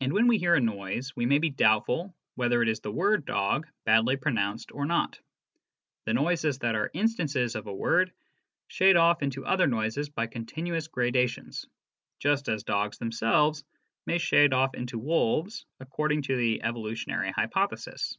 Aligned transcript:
And 0.00 0.12
when 0.12 0.28
we 0.28 0.38
hear 0.38 0.54
a 0.54 0.60
noise, 0.60 1.16
we 1.16 1.26
may 1.26 1.38
be 1.40 1.50
doubtful 1.50 2.14
whether 2.36 2.62
it 2.62 2.68
is 2.68 2.78
the 2.78 2.92
word" 2.92 3.24
dog" 3.26 3.66
badly 3.84 4.16
pronounced 4.16 4.70
or 4.70 4.86
not: 4.86 5.18
the 6.04 6.14
noises 6.14 6.60
that 6.60 6.76
are 6.76 6.88
instances 6.94 7.56
of 7.56 7.66
a 7.66 7.74
word 7.74 8.12
shade 8.68 8.94
off 8.94 9.24
into 9.24 9.44
other 9.44 9.66
noises 9.66 10.08
by 10.08 10.28
continuous 10.28 10.86
gradations, 10.86 11.66
just 12.20 12.48
as 12.48 12.62
dogs 12.62 12.98
themselves 12.98 13.64
may 14.06 14.18
shade 14.18 14.52
off 14.52 14.72
into 14.76 15.00
wolves 15.00 15.66
according 15.80 16.22
to 16.22 16.36
the 16.36 16.62
evolutionary 16.62 17.32
hypothesis. 17.32 18.16